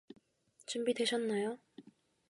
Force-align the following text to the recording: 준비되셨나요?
준비되셨나요? 0.65 1.57